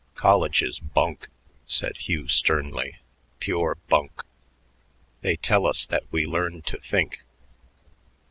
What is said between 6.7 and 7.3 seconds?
think.